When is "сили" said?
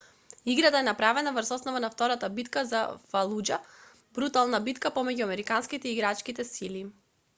6.55-6.83